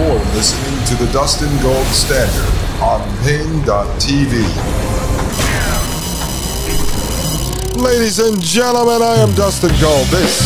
[0.00, 2.48] You're listening to the Dustin Gold Standard
[2.80, 4.32] on Paine.tv.
[7.76, 10.06] Ladies and gentlemen, I am Dustin Gold.
[10.06, 10.40] This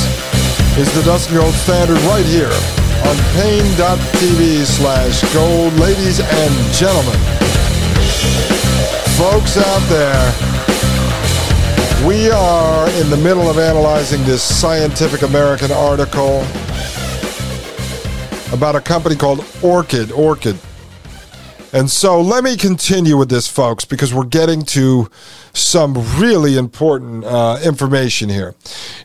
[0.77, 2.51] is the Dustin Gold Standard right here
[3.07, 5.73] on Paine.tv slash gold.
[5.75, 7.15] Ladies and gentlemen,
[9.15, 10.35] folks out there,
[12.05, 16.45] we are in the middle of analyzing this Scientific American article
[18.55, 20.13] about a company called Orchid.
[20.13, 20.57] Orchid.
[21.75, 25.11] And so let me continue with this, folks, because we're getting to
[25.53, 28.55] some really important uh, information here.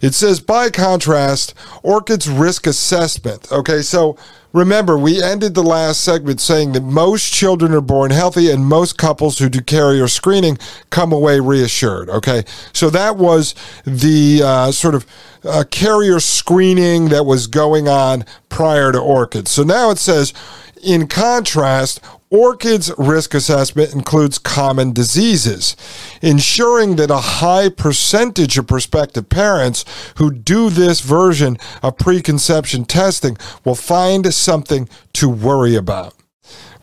[0.04, 3.52] It says, by contrast, Orchid's risk assessment.
[3.52, 4.18] Okay, so
[4.54, 9.00] remember, we ended the last segment saying that most children are born healthy and most
[9.00, 10.60] couples who do carrier screening
[10.92, 12.08] come away reassured.
[12.10, 15.08] Okay, so that was the uh, sort of
[15.44, 19.48] uh, carrier screening that was going on prior to Orchid.
[19.48, 20.36] So now it says,
[20.84, 22.00] in contrast,
[22.32, 25.76] Orchid's risk assessment includes common diseases,
[26.22, 29.84] ensuring that a high percentage of prospective parents
[30.18, 36.14] who do this version of preconception testing will find something to worry about.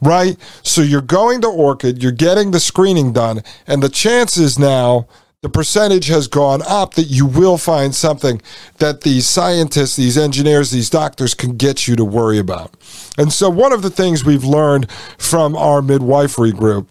[0.02, 0.36] Right?
[0.62, 5.06] So you're going to Orchid, you're getting the screening done, and the chances now
[5.42, 8.40] the percentage has gone up that you will find something
[8.78, 12.74] that these scientists, these engineers, these doctors can get you to worry about.
[13.18, 16.88] And so, one of the things we've learned from our midwifery group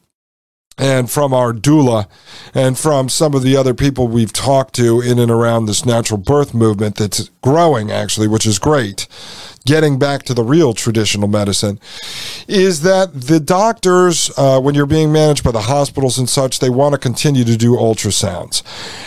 [0.77, 2.07] and from our doula
[2.53, 6.17] and from some of the other people we've talked to in and around this natural
[6.17, 9.07] birth movement that's growing, actually, which is great
[9.65, 11.79] getting back to the real traditional medicine
[12.47, 16.69] is that the doctors, uh, when you're being managed by the hospitals and such, they
[16.69, 18.61] want to continue to do ultrasounds.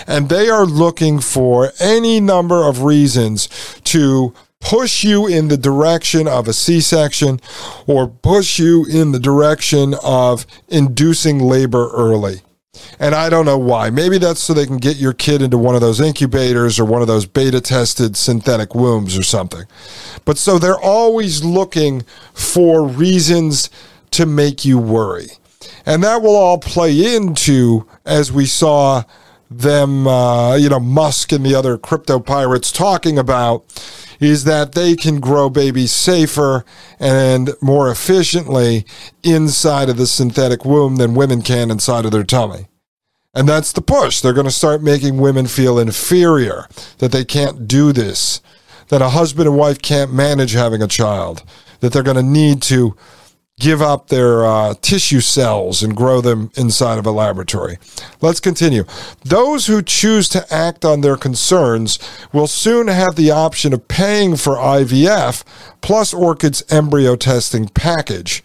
[0.07, 3.49] And they are looking for any number of reasons
[3.85, 7.41] to push you in the direction of a C section
[7.87, 12.43] or push you in the direction of inducing labor early.
[13.01, 13.91] And I don't know why.
[13.91, 17.01] Maybe that's so they can get your kid into one of those incubators or one
[17.01, 19.65] of those beta tested synthetic wombs or something.
[20.25, 22.03] But so they're always looking
[22.35, 23.71] for reasons
[24.13, 25.29] to make you worry.
[25.87, 29.05] And that will all play into, as we saw
[29.51, 33.65] them, uh, you know, Musk and the other crypto pirates talking about,
[34.21, 36.65] is that they can grow babies safer
[36.99, 38.85] and more efficiently
[39.23, 42.67] inside of the synthetic womb than women can inside of their tummy.
[43.35, 44.21] And that's the push.
[44.21, 46.67] They're going to start making women feel inferior,
[46.99, 48.41] that they can't do this,
[48.89, 51.45] that a husband and wife can't manage having a child,
[51.81, 52.97] that they're going to need to
[53.59, 57.79] give up their uh, tissue cells and grow them inside of a laboratory.
[58.21, 58.85] Let's continue.
[59.25, 61.99] Those who choose to act on their concerns
[62.33, 65.45] will soon have the option of paying for IVF
[65.81, 68.43] plus Orchid's embryo testing package.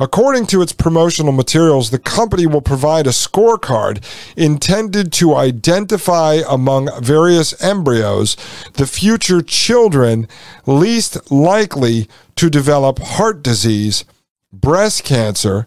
[0.00, 4.00] According to its promotional materials, the company will provide a scorecard
[4.36, 8.36] intended to identify among various embryos
[8.74, 10.28] the future children
[10.66, 14.04] least likely to develop heart disease
[14.52, 15.66] breast cancer,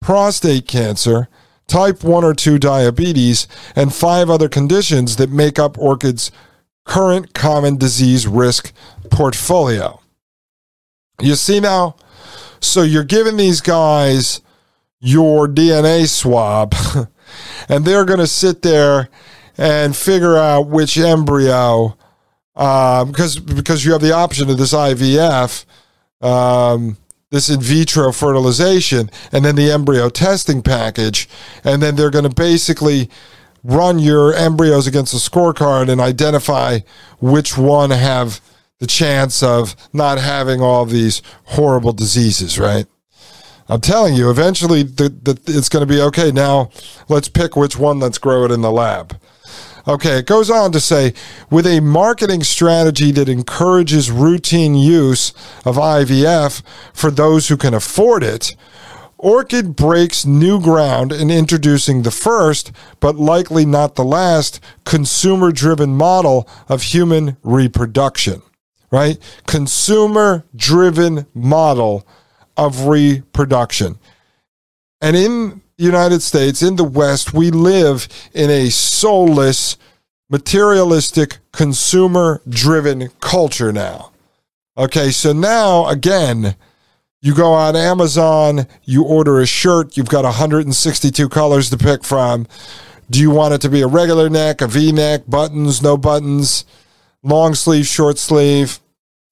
[0.00, 1.28] prostate cancer,
[1.66, 3.46] type 1 or 2 diabetes,
[3.76, 6.30] and five other conditions that make up Orchid's
[6.84, 8.72] current common disease risk
[9.10, 10.00] portfolio.
[11.20, 11.96] You see now?
[12.60, 14.40] So you're giving these guys
[15.00, 16.74] your DNA swab,
[17.68, 19.08] and they're going to sit there
[19.56, 21.96] and figure out which embryo,
[22.56, 25.64] uh, because because you have the option of this IVF.
[26.20, 26.98] Um,
[27.30, 31.28] this in vitro fertilization and then the embryo testing package.
[31.62, 33.08] And then they're going to basically
[33.62, 36.80] run your embryos against a scorecard and identify
[37.20, 38.40] which one have
[38.78, 42.86] the chance of not having all these horrible diseases, right?
[43.68, 46.32] I'm telling you, eventually the, the, it's going to be okay.
[46.32, 46.70] Now
[47.08, 49.20] let's pick which one, let's grow it in the lab.
[49.88, 51.14] Okay, it goes on to say
[51.50, 55.30] with a marketing strategy that encourages routine use
[55.64, 56.62] of IVF
[56.92, 58.54] for those who can afford it,
[59.18, 65.94] Orchid breaks new ground in introducing the first, but likely not the last, consumer driven
[65.94, 68.40] model of human reproduction.
[68.90, 69.18] right?
[69.46, 72.06] Consumer driven model
[72.56, 73.98] of reproduction.
[75.00, 79.76] And in United States, in the West, we live in a soulless,
[80.28, 84.12] materialistic, consumer driven culture now.
[84.76, 86.54] Okay, so now again,
[87.22, 92.46] you go on Amazon, you order a shirt, you've got 162 colors to pick from.
[93.10, 96.64] Do you want it to be a regular neck, a V neck, buttons, no buttons,
[97.22, 98.78] long sleeve, short sleeve?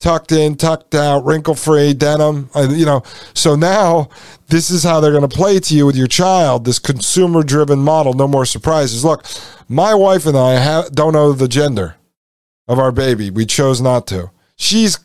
[0.01, 2.51] Tucked in, tucked out, wrinkle free, denim.
[2.55, 3.03] Uh, you know,
[3.35, 4.09] so now
[4.49, 6.65] this is how they're going to play to you with your child.
[6.65, 8.15] This consumer driven model.
[8.15, 9.05] No more surprises.
[9.05, 9.25] Look,
[9.69, 11.97] my wife and I don't know the gender
[12.67, 13.31] of our baby.
[13.31, 14.31] We chose not to.
[14.57, 14.99] She's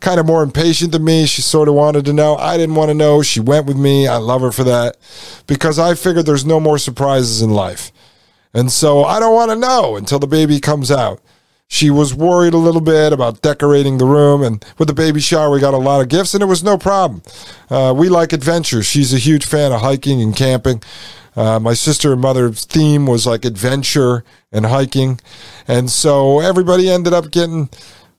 [0.00, 1.26] kind of more impatient than me.
[1.26, 2.36] She sort of wanted to know.
[2.36, 3.22] I didn't want to know.
[3.22, 4.06] She went with me.
[4.06, 4.96] I love her for that
[5.46, 7.92] because I figured there's no more surprises in life.
[8.52, 11.20] And so I don't want to know until the baby comes out
[11.72, 14.42] she was worried a little bit about decorating the room.
[14.42, 16.76] And with the baby shower, we got a lot of gifts, and it was no
[16.76, 17.22] problem.
[17.70, 18.82] Uh, we like adventure.
[18.82, 20.82] She's a huge fan of hiking and camping.
[21.36, 25.20] Uh, my sister and mother's theme was like adventure and hiking.
[25.68, 27.70] And so everybody ended up getting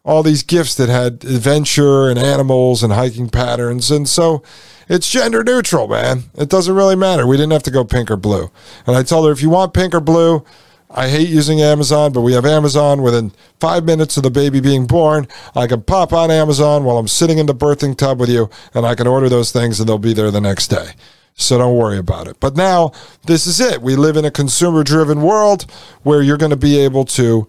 [0.06, 3.92] all these gifts that had adventure and animals and hiking patterns.
[3.92, 4.44] And so
[4.88, 6.24] it's gender neutral, man.
[6.36, 7.28] It doesn't really matter.
[7.28, 8.50] We didn't have to go pink or blue.
[8.88, 10.46] And I told her, if you want pink or blue,
[10.94, 14.88] I hate using Amazon, but we have Amazon within five minutes of the baby being
[14.88, 15.28] born.
[15.56, 18.86] I can pop on Amazon while I'm sitting in the birthing tub with you, and
[18.86, 20.92] I can order those things and they'll be there the next day.
[21.34, 22.40] So don't worry about it.
[22.40, 22.92] But now,
[23.26, 23.82] this is it.
[23.82, 25.70] We live in a consumer driven world
[26.04, 27.48] where you're going to be able to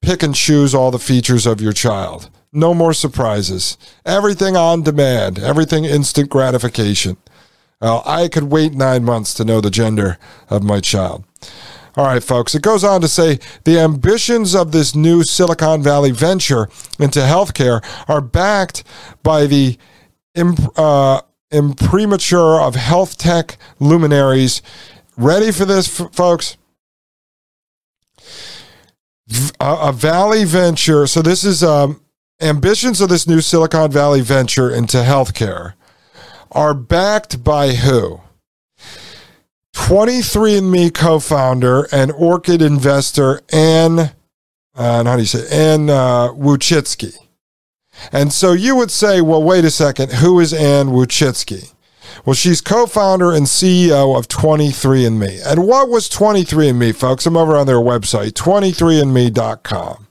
[0.00, 2.30] pick and choose all the features of your child.
[2.52, 3.76] No more surprises.
[4.04, 7.16] Everything on demand, everything instant gratification.
[7.80, 10.18] Well, I could wait nine months to know the gender
[10.48, 11.24] of my child.
[11.96, 12.54] All right, folks.
[12.54, 16.68] It goes on to say the ambitions of this new Silicon Valley venture
[17.00, 18.84] into healthcare are backed
[19.22, 19.78] by the
[20.34, 24.60] imp, uh, imprimatur of health tech luminaries.
[25.16, 26.58] Ready for this, f- folks?
[29.58, 31.06] A, Valley venture.
[31.06, 32.02] So this is um,
[32.42, 35.72] ambitions of this new Silicon Valley venture into healthcare
[36.52, 38.20] are backed by who?
[39.86, 44.10] 23andMe co-founder and Orchid investor Anne,
[44.74, 47.16] uh, how do you say, Anne uh, Wojcicki.
[48.10, 51.72] And so you would say, well, wait a second, who is Anne Wojcicki?
[52.24, 55.46] Well, she's co-founder and CEO of 23andMe.
[55.46, 57.24] And what was 23andMe, folks?
[57.24, 60.08] I'm over on their website, 23andme.com.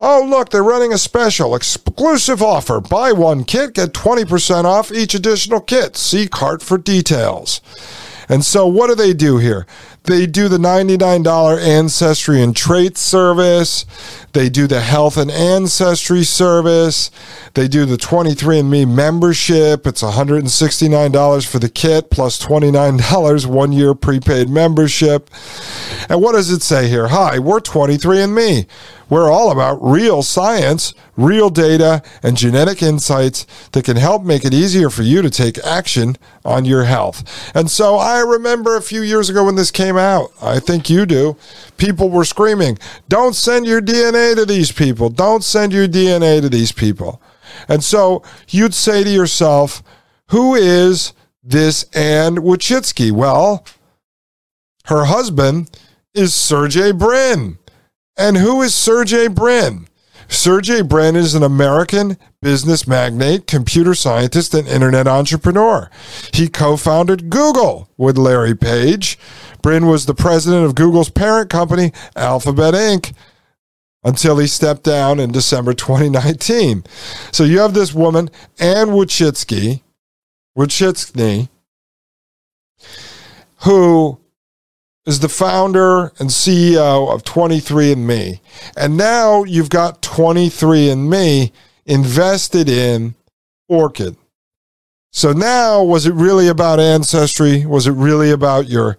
[0.00, 2.80] Oh, look, they're running a special exclusive offer.
[2.80, 5.96] Buy one kit, get 20% off each additional kit.
[5.96, 7.60] See cart for details.
[8.32, 9.66] And so, what do they do here?
[10.04, 13.84] They do the $99 ancestry and trait service.
[14.32, 17.10] They do the health and ancestry service.
[17.52, 19.86] They do the 23andMe membership.
[19.86, 25.28] It's $169 for the kit plus $29 one year prepaid membership.
[26.08, 27.08] And what does it say here?
[27.08, 28.66] Hi, we're 23andMe.
[29.12, 34.54] We're all about real science, real data, and genetic insights that can help make it
[34.54, 36.16] easier for you to take action
[36.46, 37.22] on your health.
[37.54, 41.04] And so I remember a few years ago when this came out, I think you
[41.04, 41.36] do,
[41.76, 42.78] people were screaming,
[43.10, 45.10] don't send your DNA to these people.
[45.10, 47.20] Don't send your DNA to these people.
[47.68, 49.82] And so you'd say to yourself,
[50.30, 51.12] who is
[51.44, 53.12] this Anne Wojcicki?
[53.12, 53.66] Well,
[54.86, 55.68] her husband
[56.14, 57.58] is Sergey Brin.
[58.16, 59.88] And who is Sergey Brin?
[60.28, 65.90] Sergey Brin is an American business magnate, computer scientist, and internet entrepreneur.
[66.32, 69.18] He co founded Google with Larry Page.
[69.62, 73.14] Brin was the president of Google's parent company, Alphabet Inc.,
[74.04, 76.84] until he stepped down in December 2019.
[77.30, 79.82] So you have this woman, Anne Wojcicki,
[80.58, 81.48] Wojcicki,
[83.64, 84.18] who
[85.06, 88.40] is the founder and CEO of 23andMe.
[88.76, 91.50] And now you've got 23andMe
[91.86, 93.14] invested in
[93.68, 94.16] Orchid.
[95.10, 97.66] So now, was it really about ancestry?
[97.66, 98.96] Was it really about your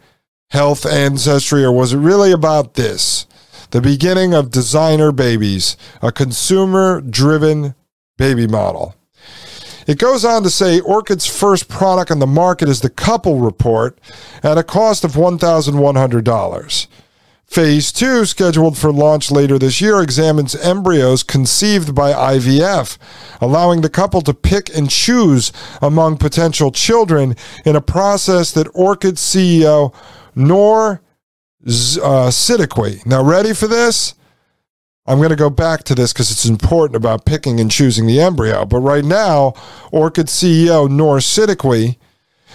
[0.51, 1.63] health ancestry?
[1.63, 3.25] Or was it really about this?
[3.71, 7.73] The beginning of designer babies, a consumer driven
[8.17, 8.95] baby model.
[9.87, 13.99] It goes on to say Orchid's first product on the market is the Couple Report
[14.41, 16.87] at a cost of $1,100.
[17.45, 22.97] Phase 2, scheduled for launch later this year, examines embryos conceived by IVF,
[23.39, 29.15] allowing the couple to pick and choose among potential children in a process that Orchid
[29.15, 29.93] CEO
[30.33, 31.01] Noor
[32.01, 32.31] uh.
[33.05, 34.15] Now, ready for this?
[35.05, 38.21] I'm going to go back to this because it's important about picking and choosing the
[38.21, 38.65] embryo.
[38.65, 39.53] But right now,
[39.91, 41.97] Orchid CEO Noor Siddiqui,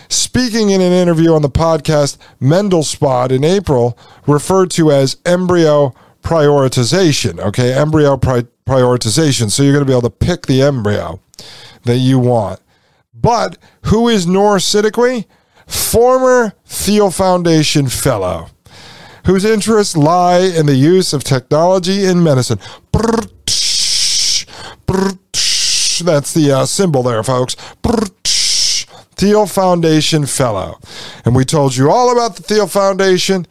[0.09, 7.39] speaking in an interview on the podcast Mendelspod in April, referred to as embryo prioritization.
[7.39, 9.51] Okay, embryo pri- prioritization.
[9.51, 11.21] So you're going to be able to pick the embryo
[11.85, 12.61] that you want.
[13.13, 15.27] But who is Noor Siddiqui?
[15.67, 18.49] Former Thiel Foundation fellow
[19.29, 22.59] whose interests lie in the use of technology in medicine.
[26.03, 27.55] That's the uh, symbol there, folks.
[29.17, 30.79] Thiel Foundation Fellow.
[31.27, 33.47] And we told you all about the Thiel Foundation.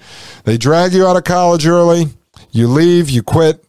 [0.46, 2.08] They drag you out of college early.
[2.50, 3.64] You leave, you quit,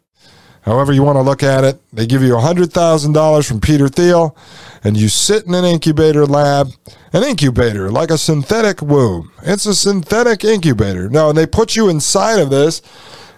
[0.69, 1.81] however you want to look at it.
[1.93, 4.37] They give you $100,000 from Peter Thiel,
[4.85, 6.69] and you sit in an incubator lab,
[7.13, 9.33] an incubator, like a synthetic womb.
[9.43, 11.09] It's a synthetic incubator.
[11.09, 12.83] No, and they put you inside of this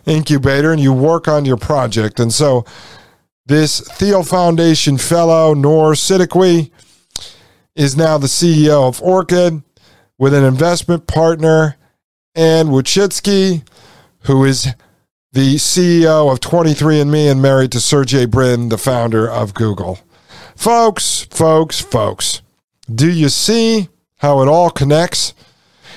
[0.07, 2.19] incubator and you work on your project.
[2.19, 2.65] And so
[3.47, 6.71] this Thiel Foundation fellow, Noor Siddiqui,
[7.77, 9.63] is now the CEO of Orchid
[10.19, 11.77] with an investment partner,
[12.35, 13.67] Anne Wojcicki,
[14.25, 14.69] who is
[15.33, 20.01] the CEO of 23andMe and married to Sergey Brin, the founder of Google.
[20.57, 22.43] Folks, folks, folks,
[22.93, 25.35] do you see how it all connects?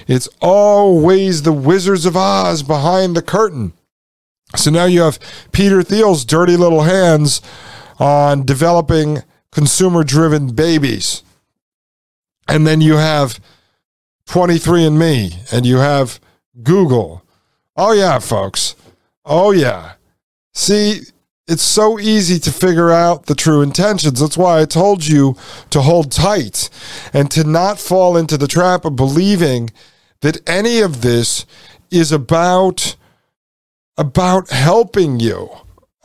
[0.07, 3.73] It's always the Wizards of Oz behind the curtain.
[4.55, 5.19] So now you have
[5.51, 7.41] Peter Thiel's dirty little hands
[7.99, 11.23] on developing consumer driven babies.
[12.47, 13.39] And then you have
[14.27, 16.19] 23andMe and you have
[16.61, 17.23] Google.
[17.75, 18.75] Oh, yeah, folks.
[19.25, 19.93] Oh, yeah.
[20.53, 21.01] See,
[21.47, 24.19] it's so easy to figure out the true intentions.
[24.19, 25.35] That's why I told you
[25.71, 26.69] to hold tight
[27.13, 29.69] and to not fall into the trap of believing
[30.21, 31.45] that any of this
[31.91, 32.95] is about
[33.97, 35.49] about helping you.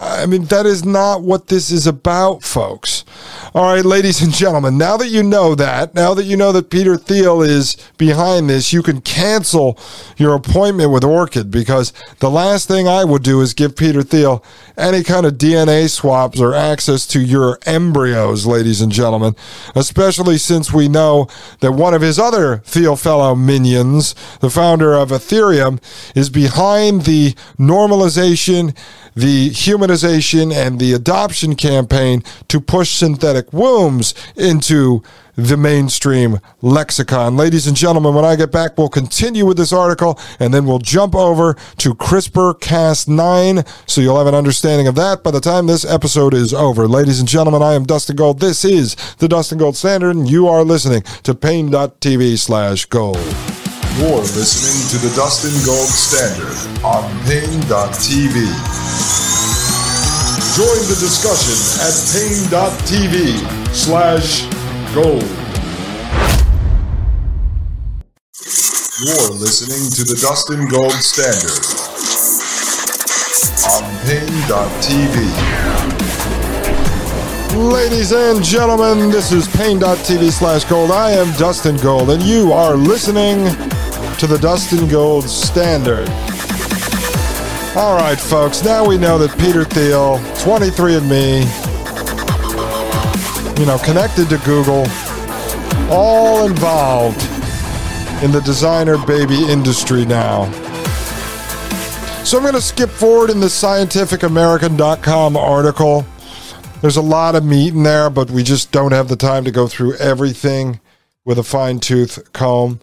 [0.01, 3.05] I mean, that is not what this is about, folks.
[3.53, 6.71] All right, ladies and gentlemen, now that you know that, now that you know that
[6.71, 9.77] Peter Thiel is behind this, you can cancel
[10.17, 14.45] your appointment with Orchid because the last thing I would do is give Peter Thiel
[14.77, 19.35] any kind of DNA swaps or access to your embryos, ladies and gentlemen,
[19.75, 21.27] especially since we know
[21.59, 25.83] that one of his other Thiel fellow minions, the founder of Ethereum,
[26.15, 28.77] is behind the normalization
[29.19, 35.03] the humanization and the adoption campaign to push synthetic wombs into
[35.35, 37.37] the mainstream lexicon.
[37.37, 40.79] Ladies and gentlemen, when I get back, we'll continue with this article and then we'll
[40.79, 45.67] jump over to CRISPR Cas9 so you'll have an understanding of that by the time
[45.67, 46.87] this episode is over.
[46.87, 48.39] Ladies and gentlemen, I am Dustin Gold.
[48.39, 53.58] This is the Dustin Gold Standard, and you are listening to Paine.tv slash gold.
[53.99, 58.47] You're listening to the Dustin Gold Standard on Paine.tv.
[60.55, 63.43] Join the discussion at Paine.tv
[63.75, 64.47] slash
[64.95, 65.27] gold.
[69.03, 71.59] You're listening to the Dustin Gold Standard
[73.67, 75.27] on Paine.tv.
[77.73, 80.93] Ladies and gentlemen, this is Paine.tv slash gold.
[80.93, 83.49] I am Dustin Gold, and you are listening
[84.19, 86.09] to the Dustin Gold Standard.
[87.77, 91.43] All right, folks, now we know that Peter Thiel, 23andMe,
[93.61, 94.85] you know, connected to Google,
[95.89, 97.23] all involved
[98.25, 100.51] in the designer baby industry now.
[102.25, 106.05] So I'm going to skip forward in the scientificamerican.com article.
[106.81, 109.53] There's a lot of meat in there, but we just don't have the time to
[109.53, 110.81] go through everything
[111.25, 112.81] with a fine tooth comb.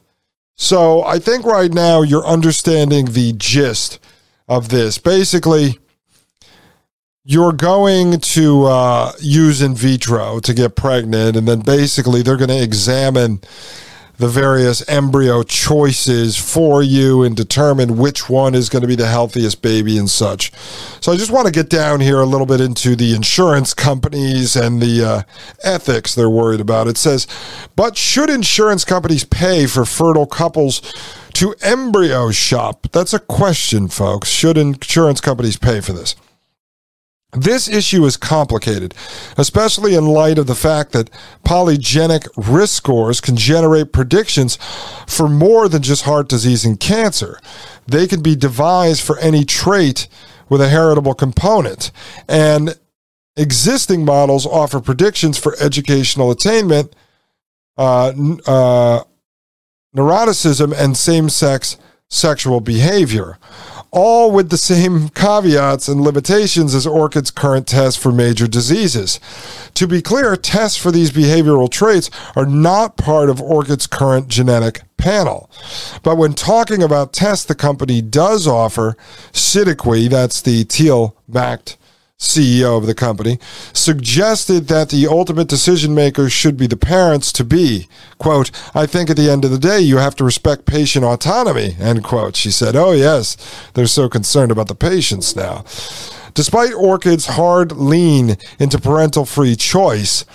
[0.55, 3.99] So I think right now you're understanding the gist
[4.47, 4.97] of this.
[4.97, 5.79] Basically,
[7.23, 12.49] you're going to uh, use in vitro to get pregnant, and then basically they're going
[12.49, 13.41] to examine
[14.17, 19.07] the various embryo choices for you and determine which one is going to be the
[19.07, 20.51] healthiest baby and such.
[21.01, 24.55] So I just want to get down here a little bit into the insurance companies
[24.55, 25.21] and the uh,
[25.63, 26.87] ethics they're worried about.
[26.87, 27.27] It says,
[27.75, 30.81] but should insurance companies pay for fertile couples?
[31.33, 32.87] To embryo shop.
[32.93, 34.29] That's a question, folks.
[34.29, 36.15] Should insurance companies pay for this?
[37.33, 38.93] This issue is complicated,
[39.37, 41.09] especially in light of the fact that
[41.43, 44.57] polygenic risk scores can generate predictions
[45.05, 47.39] for more than just heart disease and cancer.
[47.87, 50.07] They can be devised for any trait
[50.47, 51.91] with a heritable component.
[52.29, 52.79] And
[53.35, 56.95] existing models offer predictions for educational attainment,
[57.77, 58.13] uh,
[58.47, 59.03] uh,
[59.95, 61.77] neuroticism, and same sex
[62.09, 63.37] sexual behavior.
[63.97, 69.21] All with the same caveats and limitations as Orchid's current tests for major diseases.
[69.73, 74.81] To be clear, tests for these behavioral traits are not part of Orchid's current genetic
[74.97, 75.49] panel.
[76.03, 78.97] But when talking about tests the company does offer,
[79.31, 81.77] Siddiqui, that's the Thiel backed
[82.19, 83.39] CEO of the company,
[83.73, 89.09] suggested that the ultimate decision makers should be the parents to be, quote, I think
[89.09, 92.35] at the end of the day, you have to respect patient autonomy, end quote.
[92.35, 93.37] She said, Oh, yes,
[93.73, 95.65] they're so concerned about the patients now.
[96.33, 100.25] Despite Orchid's hard lean into parental free choice,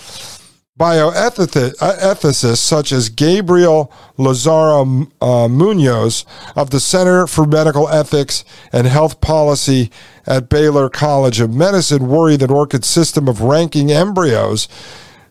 [0.81, 6.25] bioethicists such as Gabriel Lazaro uh, Munoz
[6.57, 9.91] of the Center for Medical Ethics and Health Policy
[10.27, 14.69] at Baylor College of Medicine worry that Orchid's system of ranking embryos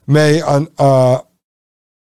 [0.06, 1.22] may un, uh,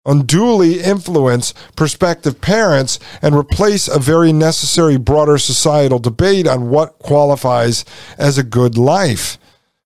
[0.05, 7.83] unduly influence prospective parents and replace a very necessary broader societal debate on what qualifies
[8.19, 9.39] as a good life.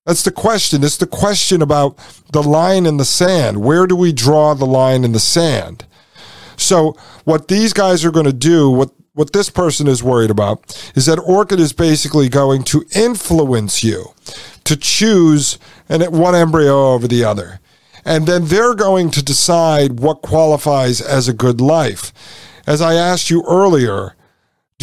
[0.06, 0.84] That's the question.
[0.84, 1.98] It's the question about
[2.32, 3.64] the line in the sand.
[3.64, 5.86] Where do we draw the line in the sand?
[6.58, 10.92] So, what these guys are going to do, what what this person is worried about,
[10.96, 14.08] is that Orchid is basically going to influence you
[14.64, 17.60] to choose an, one embryo over the other.
[18.04, 22.12] And then they're going to decide what qualifies as a good life.
[22.66, 24.16] As I asked you earlier,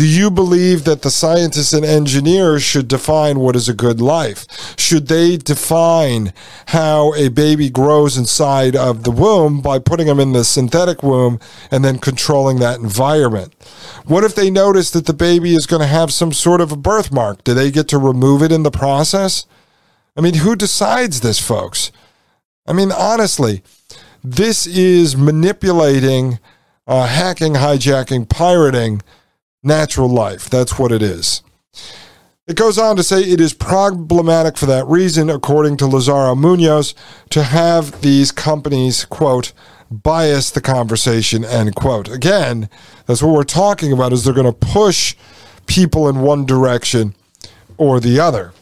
[0.00, 4.46] do you believe that the scientists and engineers should define what is a good life?
[4.78, 6.32] Should they define
[6.68, 11.38] how a baby grows inside of the womb by putting them in the synthetic womb
[11.70, 13.52] and then controlling that environment?
[14.06, 16.76] What if they notice that the baby is going to have some sort of a
[16.76, 17.44] birthmark?
[17.44, 19.44] Do they get to remove it in the process?
[20.16, 21.92] I mean, who decides this, folks?
[22.66, 23.62] I mean, honestly,
[24.24, 26.38] this is manipulating,
[26.86, 29.02] uh, hacking, hijacking, pirating
[29.62, 30.48] natural life.
[30.48, 31.42] That's what it is.
[32.46, 36.94] It goes on to say it is problematic for that reason, according to Lazaro Munoz,
[37.30, 39.52] to have these companies, quote,
[39.90, 42.08] bias the conversation, end quote.
[42.08, 42.68] Again,
[43.06, 45.14] that's what we're talking about is they're going to push
[45.66, 47.14] people in one direction
[47.76, 48.52] or the other.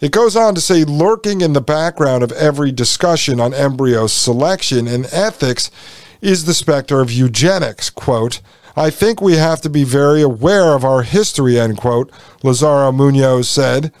[0.00, 4.86] It goes on to say lurking in the background of every discussion on embryo selection
[4.86, 5.70] and ethics
[6.20, 8.40] is the specter of eugenics, quote,
[8.78, 12.12] I think we have to be very aware of our history, end quote,
[12.44, 13.92] Lazaro Munoz said.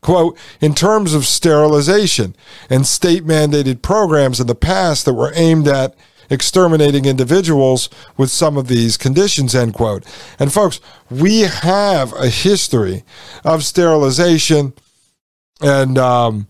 [0.00, 2.34] Quote, in terms of sterilization
[2.68, 5.94] and state mandated programs in the past that were aimed at
[6.30, 10.04] exterminating individuals with some of these conditions, end quote.
[10.38, 13.04] And folks, we have a history
[13.44, 14.72] of sterilization
[15.60, 16.48] and, um,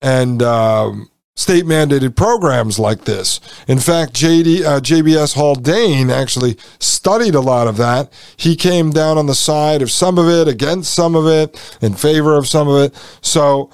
[0.00, 3.40] and, um, state mandated programs like this.
[3.66, 8.12] In fact, JD, uh, JBS Haldane actually studied a lot of that.
[8.36, 11.94] He came down on the side of some of it, against some of it, in
[11.94, 13.18] favor of some of it.
[13.20, 13.68] So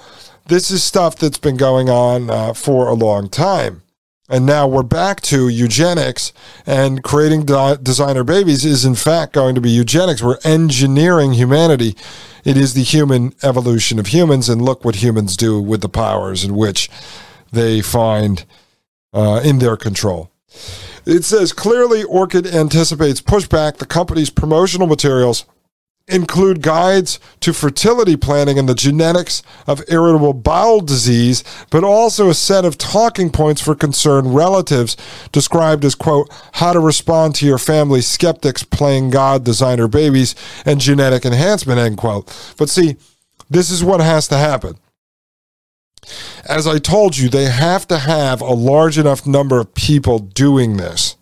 [0.47, 3.83] this is stuff that's been going on uh, for a long time.
[4.27, 6.31] And now we're back to eugenics
[6.65, 10.23] and creating de- designer babies is in fact going to be eugenics.
[10.23, 11.97] We're engineering humanity.
[12.45, 14.47] It is the human evolution of humans.
[14.47, 16.89] And look what humans do with the powers in which
[17.51, 18.45] they find
[19.13, 20.31] uh, in their control.
[21.05, 23.77] It says clearly Orchid anticipates pushback.
[23.77, 25.45] The company's promotional materials
[26.07, 32.33] include guides to fertility planning and the genetics of irritable bowel disease, but also a
[32.33, 34.97] set of talking points for concerned relatives
[35.31, 40.35] described as, quote, how to respond to your family skeptics playing God, designer babies,
[40.65, 42.53] and genetic enhancement, end quote.
[42.57, 42.97] But see,
[43.49, 44.77] this is what has to happen
[46.47, 50.77] as I told you, they have to have a large enough number of people doing
[50.77, 51.15] this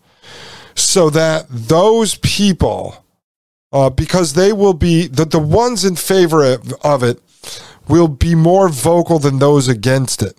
[0.74, 3.04] so that those people,
[3.72, 7.20] uh, because they will be the, the ones in favor of, it,
[7.88, 10.36] will be more vocal than those against it.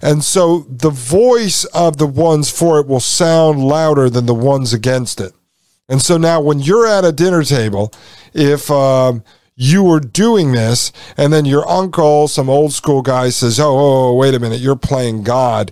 [0.00, 4.72] And so the voice of the ones for it will sound louder than the ones
[4.72, 5.32] against it.
[5.88, 7.92] And so now when you're at a dinner table,
[8.32, 9.22] if um,
[9.56, 14.08] you were doing this, and then your uncle, some old school guy, says, oh, oh,
[14.08, 15.70] oh, wait a minute, you're playing God.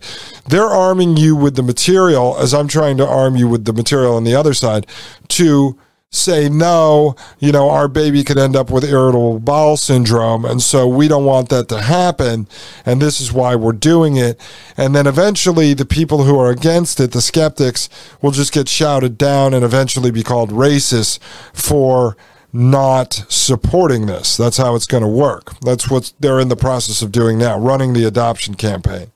[0.48, 4.14] They're arming you with the material as I'm trying to arm you with the material
[4.14, 4.86] on the other side
[5.28, 5.78] to
[6.14, 10.44] say, no, you know, our baby could end up with irritable bowel syndrome.
[10.44, 12.46] And so we don't want that to happen.
[12.84, 14.38] And this is why we're doing it.
[14.76, 17.88] And then eventually the people who are against it, the skeptics,
[18.20, 21.18] will just get shouted down and eventually be called racist
[21.54, 22.14] for
[22.52, 24.36] not supporting this.
[24.36, 25.58] That's how it's going to work.
[25.60, 29.12] That's what they're in the process of doing now, running the adoption campaign.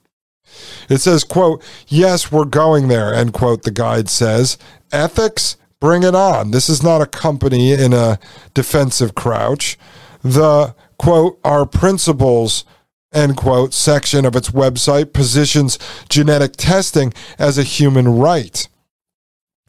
[0.89, 4.57] It says, quote, yes, we're going there, end quote, the guide says.
[4.91, 6.51] Ethics, Bring it on.
[6.51, 8.19] This is not a company in a
[8.53, 9.77] defensive crouch.
[10.23, 12.65] The quote, our principles
[13.13, 15.77] end quote, section of its website positions
[16.09, 18.67] genetic testing as a human right.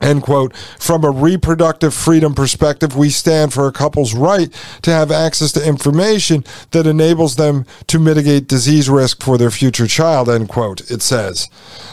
[0.00, 0.56] End quote.
[0.78, 5.66] From a reproductive freedom perspective, we stand for a couple's right to have access to
[5.66, 10.28] information that enables them to mitigate disease risk for their future child.
[10.28, 10.88] End quote.
[10.88, 11.48] It says.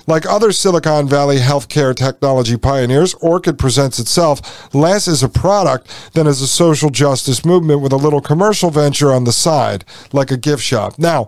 [0.05, 6.27] Like other Silicon Valley healthcare technology pioneers, Orchid presents itself less as a product than
[6.27, 10.37] as a social justice movement with a little commercial venture on the side, like a
[10.37, 10.99] gift shop.
[10.99, 11.27] Now,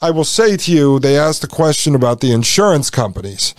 [0.00, 3.54] I will say to you, they asked a question about the insurance companies.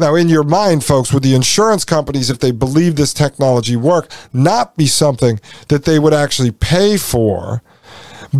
[0.00, 4.10] Now, in your mind, folks, would the insurance companies, if they believe this technology work,
[4.32, 7.62] not be something that they would actually pay for?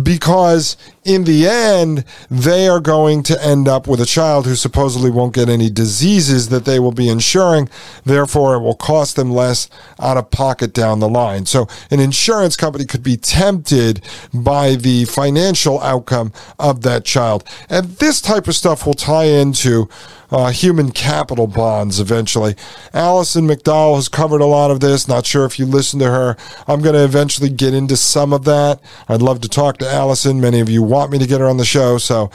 [0.01, 5.09] Because in the end, they are going to end up with a child who supposedly
[5.09, 7.69] won't get any diseases that they will be insuring.
[8.05, 9.67] Therefore, it will cost them less
[9.99, 11.47] out of pocket down the line.
[11.47, 17.43] So, an insurance company could be tempted by the financial outcome of that child.
[17.67, 19.89] And this type of stuff will tie into
[20.31, 22.55] uh, human capital bonds eventually.
[22.93, 25.07] Alison McDowell has covered a lot of this.
[25.07, 26.37] Not sure if you listen to her.
[26.67, 28.79] I'm going to eventually get into some of that.
[29.09, 30.39] I'd love to talk to Alison.
[30.39, 31.97] Many of you want me to get her on the show.
[31.97, 32.29] So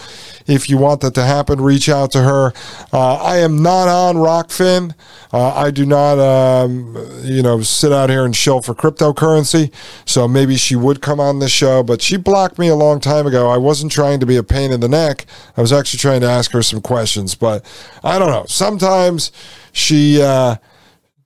[0.46, 2.52] if you want that to happen, reach out to her.
[2.92, 4.94] Uh, I am not on Rokfin.
[5.32, 9.72] Uh, I do not, um, you know, sit out here and shill for cryptocurrency.
[10.06, 13.26] So maybe she would come on the show, but she blocked me a long time
[13.26, 13.48] ago.
[13.48, 15.26] I wasn't trying to be a pain in the neck.
[15.56, 17.64] I was actually trying to ask her some questions, but
[18.02, 18.46] I don't know.
[18.48, 19.30] Sometimes
[19.72, 20.56] she, uh,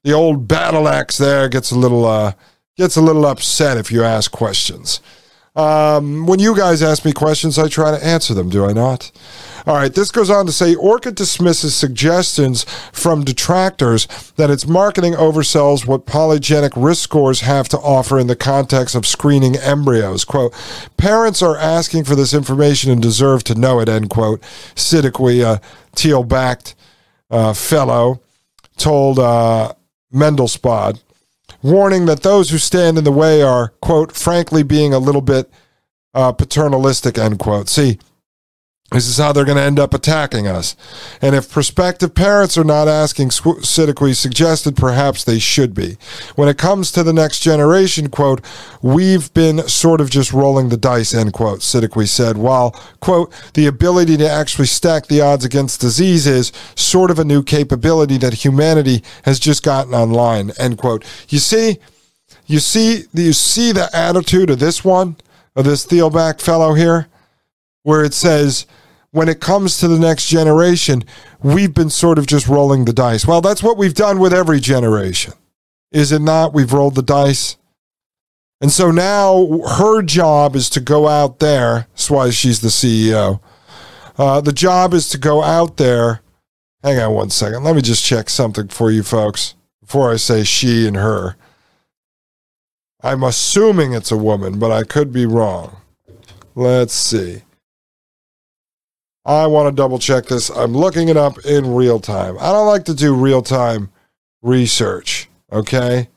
[0.02, 2.32] the old battle axe there gets a little, uh,
[2.76, 5.00] gets a little upset if you ask questions.
[5.56, 9.10] Um, when you guys ask me questions, I try to answer them, do I not?
[9.66, 15.12] All right, this goes on to say Orchid dismisses suggestions from detractors that its marketing
[15.14, 20.24] oversells what polygenic risk scores have to offer in the context of screening embryos.
[20.24, 20.54] Quote,
[20.96, 24.40] parents are asking for this information and deserve to know it, end quote.
[24.74, 25.60] Siddiqui, a
[25.94, 26.74] Thiel backed
[27.30, 28.22] uh, fellow,
[28.78, 29.74] told uh,
[30.12, 31.00] Mendelspod
[31.62, 35.50] warning that those who stand in the way are, quote, frankly being a little bit
[36.14, 37.68] uh, paternalistic, end quote.
[37.68, 37.98] See,
[38.90, 40.74] this is how they're going to end up attacking us.
[41.22, 45.96] And if prospective parents are not asking, Siddiqui suggested perhaps they should be.
[46.34, 48.44] When it comes to the next generation, quote,
[48.82, 53.66] we've been sort of just rolling the dice, end quote, Siddiqui said, while, quote, the
[53.66, 58.34] ability to actually stack the odds against disease is sort of a new capability that
[58.34, 61.04] humanity has just gotten online, end quote.
[61.28, 61.78] You see,
[62.46, 65.16] you see, you see the attitude of this one,
[65.54, 67.06] of this Thiel backed fellow here,
[67.84, 68.66] where it says,
[69.12, 71.02] when it comes to the next generation,
[71.42, 73.26] we've been sort of just rolling the dice.
[73.26, 75.34] Well, that's what we've done with every generation.
[75.90, 76.54] Is it not?
[76.54, 77.56] We've rolled the dice.
[78.60, 81.88] And so now her job is to go out there.
[81.92, 83.40] That's why she's the CEO.
[84.18, 86.20] Uh, the job is to go out there.
[86.84, 87.64] Hang on one second.
[87.64, 91.36] Let me just check something for you folks before I say she and her.
[93.02, 95.78] I'm assuming it's a woman, but I could be wrong.
[96.54, 97.42] Let's see.
[99.24, 100.50] I want to double check this.
[100.50, 102.36] I'm looking it up in real time.
[102.40, 103.90] I don't like to do real time
[104.42, 106.08] research, okay?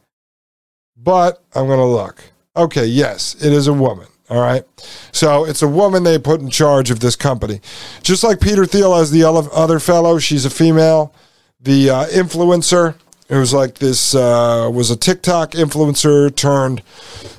[0.96, 2.24] But I'm going to look.
[2.56, 4.08] Okay, yes, it is a woman.
[4.30, 4.64] All right.
[5.12, 7.60] So it's a woman they put in charge of this company.
[8.02, 11.14] Just like Peter Thiel as the other fellow, she's a female.
[11.60, 12.96] The uh, influencer,
[13.34, 16.82] who's like this, uh, was a TikTok influencer turned,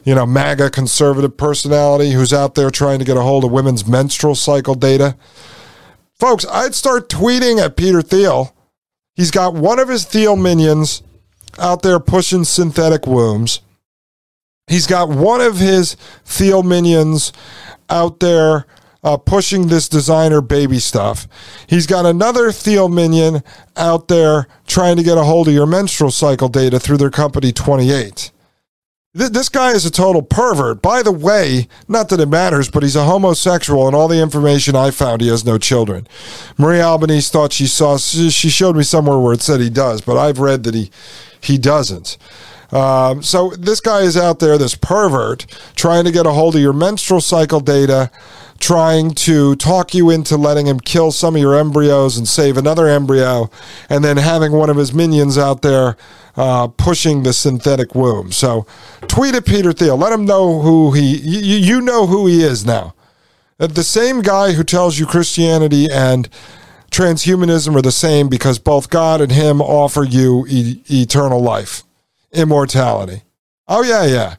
[0.04, 3.86] you know, MAGA conservative personality who's out there trying to get a hold of women's
[3.86, 5.16] menstrual cycle data.
[6.18, 8.54] Folks, I'd start tweeting at Peter Thiel.
[9.14, 11.02] He's got one of his Thiel minions
[11.58, 13.60] out there pushing synthetic wombs.
[14.66, 17.32] He's got one of his Thiel minions
[17.90, 18.66] out there
[19.04, 21.28] uh, pushing this designer baby stuff.
[21.68, 23.44] He's got another Thiel minion
[23.76, 27.52] out there trying to get a hold of your menstrual cycle data through their company
[27.52, 28.32] 28.
[29.16, 30.82] This guy is a total pervert.
[30.82, 34.74] By the way, not that it matters, but he's a homosexual, and all the information
[34.74, 36.08] I found, he has no children.
[36.58, 40.16] Marie Albanese thought she saw, she showed me somewhere where it said he does, but
[40.16, 40.90] I've read that he,
[41.40, 42.16] he doesn't.
[42.72, 46.60] Um, so this guy is out there, this pervert, trying to get a hold of
[46.60, 48.10] your menstrual cycle data,
[48.58, 52.86] trying to talk you into letting him kill some of your embryos and save another
[52.86, 53.50] embryo,
[53.88, 55.96] and then having one of his minions out there
[56.36, 58.32] uh, pushing the synthetic womb.
[58.32, 58.66] So
[59.02, 59.96] tweet at Peter Thiel.
[59.96, 62.94] Let him know who he, you, you know who he is now.
[63.60, 66.28] Uh, the same guy who tells you Christianity and
[66.90, 71.82] transhumanism are the same because both God and him offer you e- eternal life.
[72.32, 73.22] immortality.
[73.68, 74.34] Oh, yeah, yeah.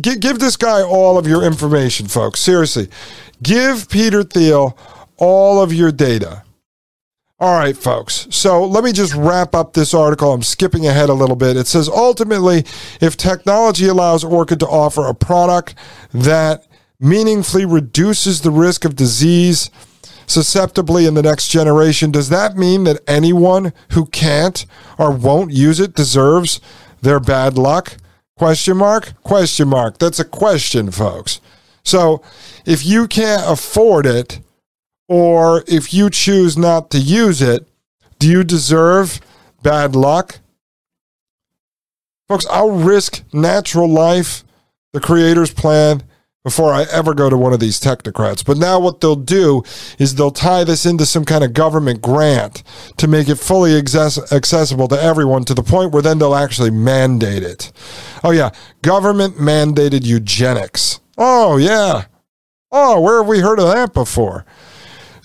[0.00, 2.40] G- give this guy all of your information, folks.
[2.40, 2.88] Seriously.
[3.42, 4.76] Give Peter Thiel
[5.16, 6.42] all of your data.
[7.40, 8.26] All right, folks.
[8.30, 10.32] So let me just wrap up this article.
[10.32, 11.56] I'm skipping ahead a little bit.
[11.56, 12.64] It says ultimately,
[13.00, 15.74] if technology allows Orchid to offer a product
[16.12, 16.66] that
[17.00, 19.68] meaningfully reduces the risk of disease
[20.26, 24.64] susceptibly in the next generation, does that mean that anyone who can't
[24.96, 26.60] or won't use it deserves
[27.02, 27.96] their bad luck?
[28.36, 29.14] Question mark?
[29.22, 29.98] Question mark.
[29.98, 31.40] That's a question, folks.
[31.84, 32.22] So
[32.66, 34.40] if you can't afford it,
[35.08, 37.68] or if you choose not to use it,
[38.18, 39.20] do you deserve
[39.62, 40.40] bad luck?
[42.26, 44.44] Folks, I'll risk natural life,
[44.92, 46.02] the Creator's plan,
[46.44, 48.44] before I ever go to one of these technocrats.
[48.44, 49.62] But now what they'll do
[49.98, 52.62] is they'll tie this into some kind of government grant
[52.98, 56.70] to make it fully access- accessible to everyone to the point where then they'll actually
[56.70, 57.72] mandate it.
[58.22, 58.50] Oh, yeah,
[58.82, 61.00] government mandated eugenics.
[61.16, 62.04] Oh, yeah.
[62.70, 64.44] Oh, where have we heard of that before?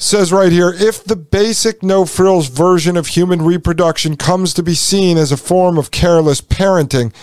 [0.02, 4.74] says right here if the basic no frills version of human reproduction comes to be
[4.74, 7.14] seen as a form of careless parenting,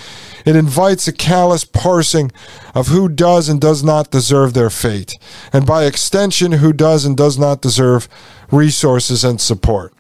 [0.47, 2.33] it invites a callous parsing
[2.75, 5.19] of who does and does not deserve their fate,
[5.53, 8.09] and by extension, who does and does not deserve
[8.51, 9.93] resources and support.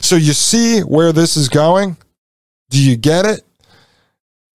[0.00, 1.96] So you see where this is going?
[2.70, 3.42] Do you get it?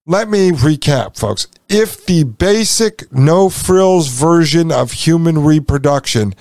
[0.06, 1.48] Let me recap, folks.
[1.70, 6.34] If the basic no frills version of human reproduction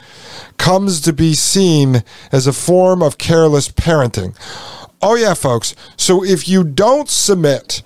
[0.56, 4.34] comes to be seen as a form of careless parenting,
[5.02, 5.74] oh, yeah, folks.
[5.98, 7.82] So if you don't submit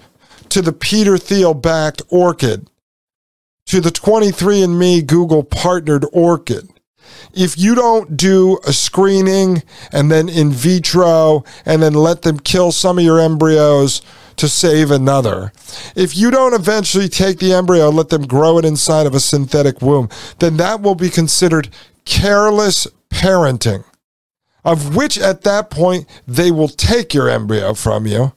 [0.53, 2.69] to the Peter Thiel backed Orchid,
[3.65, 6.69] to the 23andMe Google partnered Orchid.
[7.33, 9.63] If you don't do a screening
[9.93, 14.03] and then in vitro and then let them kill some of your embryos
[14.37, 15.53] to save another,
[15.97, 19.21] if you don't eventually take the embryo and let them grow it inside of a
[19.21, 20.11] synthetic womb,
[20.41, 21.71] then that will be considered
[22.05, 23.85] careless parenting,
[24.67, 28.35] of which at that point they will take your embryo from you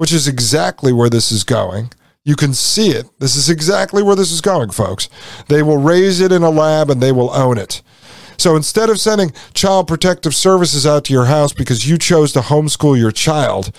[0.00, 1.90] which is exactly where this is going.
[2.24, 3.04] You can see it.
[3.18, 5.10] This is exactly where this is going, folks.
[5.48, 7.82] They will raise it in a lab and they will own it.
[8.40, 12.40] So instead of sending child protective services out to your house because you chose to
[12.40, 13.70] homeschool your child,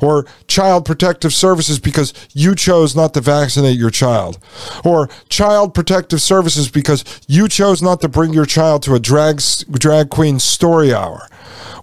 [0.00, 4.38] or child protective services because you chose not to vaccinate your child,
[4.86, 9.42] or child protective services because you chose not to bring your child to a drag,
[9.72, 11.28] drag queen story hour,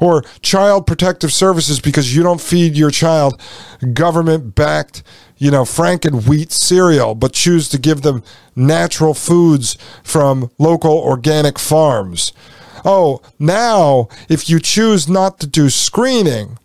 [0.02, 3.40] or child protective services because you don't feed your child
[3.94, 5.04] government backed
[5.44, 8.24] you know, Franken wheat cereal, but choose to give them
[8.56, 12.32] natural foods from local organic farms.
[12.86, 16.60] Oh, now if you choose not to do screening,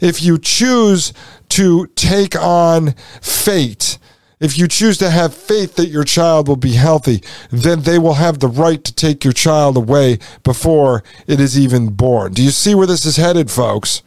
[0.00, 1.12] if you choose
[1.50, 3.98] to take on fate,
[4.40, 8.14] if you choose to have faith that your child will be healthy, then they will
[8.14, 12.32] have the right to take your child away before it is even born.
[12.32, 14.02] Do you see where this is headed, folks?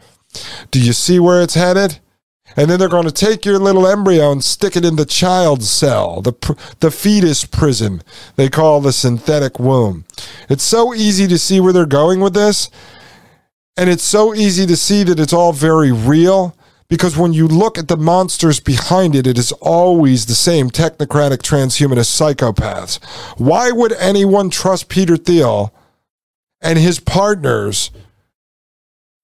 [0.71, 1.99] Do you see where it's headed?
[2.55, 5.63] And then they're going to take your little embryo and stick it in the child
[5.63, 6.33] cell, the
[6.79, 8.01] the fetus prison
[8.35, 10.05] they call the synthetic womb.
[10.49, 12.69] It's so easy to see where they're going with this,
[13.77, 16.55] and it's so easy to see that it's all very real
[16.87, 21.39] because when you look at the monsters behind it, it is always the same technocratic
[21.39, 23.03] transhumanist psychopaths.
[23.39, 25.73] Why would anyone trust Peter Thiel
[26.61, 27.89] and his partners?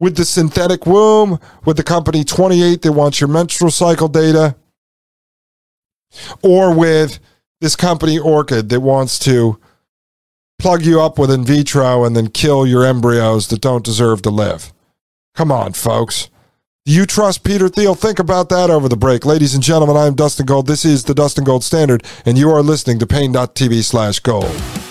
[0.02, 4.56] With the synthetic womb, with the company 28 that wants your menstrual cycle data,
[6.44, 7.20] or with
[7.62, 9.60] this company Orchid that wants to
[10.58, 14.32] plug you up with in vitro and then kill your embryos that don't deserve to
[14.32, 14.74] live.
[15.36, 16.30] Come on, folks.
[16.84, 17.94] Do you trust Peter Thiel?
[17.94, 19.24] Think about that over the break.
[19.24, 20.66] Ladies and gentlemen, I am Dustin Gold.
[20.66, 24.91] This is the Dustin Gold Standard, and you are listening to Paine.tv slash gold.